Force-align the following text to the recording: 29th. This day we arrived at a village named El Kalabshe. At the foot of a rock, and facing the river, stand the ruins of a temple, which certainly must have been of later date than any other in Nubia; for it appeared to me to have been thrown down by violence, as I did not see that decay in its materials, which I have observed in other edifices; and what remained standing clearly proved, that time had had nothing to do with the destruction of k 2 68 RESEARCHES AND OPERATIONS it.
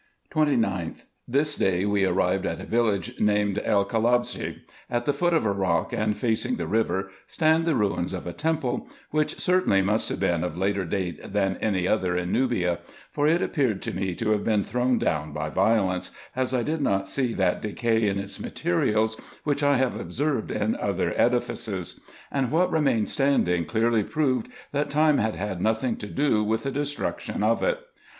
29th. 0.33 1.05
This 1.27 1.53
day 1.53 1.85
we 1.85 2.05
arrived 2.05 2.47
at 2.47 2.59
a 2.59 2.65
village 2.65 3.19
named 3.19 3.61
El 3.63 3.85
Kalabshe. 3.85 4.61
At 4.89 5.05
the 5.05 5.13
foot 5.13 5.31
of 5.35 5.45
a 5.45 5.51
rock, 5.51 5.93
and 5.93 6.17
facing 6.17 6.55
the 6.55 6.65
river, 6.65 7.11
stand 7.27 7.65
the 7.65 7.75
ruins 7.75 8.11
of 8.11 8.25
a 8.25 8.33
temple, 8.33 8.89
which 9.11 9.39
certainly 9.39 9.83
must 9.83 10.09
have 10.09 10.19
been 10.19 10.43
of 10.43 10.57
later 10.57 10.85
date 10.85 11.19
than 11.31 11.55
any 11.57 11.87
other 11.87 12.17
in 12.17 12.31
Nubia; 12.31 12.79
for 13.11 13.27
it 13.27 13.43
appeared 13.43 13.79
to 13.83 13.93
me 13.95 14.15
to 14.15 14.31
have 14.31 14.43
been 14.43 14.63
thrown 14.63 14.97
down 14.97 15.33
by 15.33 15.49
violence, 15.51 16.09
as 16.35 16.51
I 16.51 16.63
did 16.63 16.81
not 16.81 17.07
see 17.07 17.35
that 17.35 17.61
decay 17.61 18.07
in 18.09 18.17
its 18.17 18.39
materials, 18.39 19.17
which 19.43 19.61
I 19.61 19.77
have 19.77 19.99
observed 19.99 20.49
in 20.49 20.75
other 20.77 21.13
edifices; 21.15 21.99
and 22.31 22.49
what 22.49 22.71
remained 22.71 23.09
standing 23.11 23.65
clearly 23.65 24.03
proved, 24.03 24.47
that 24.71 24.89
time 24.89 25.19
had 25.19 25.35
had 25.35 25.61
nothing 25.61 25.95
to 25.97 26.07
do 26.07 26.43
with 26.43 26.63
the 26.63 26.71
destruction 26.71 27.43
of 27.43 27.59
k 27.59 27.65
2 27.65 27.65
68 27.65 27.65
RESEARCHES 27.65 27.65
AND 27.65 27.73
OPERATIONS 27.75 27.83
it. 27.87 28.07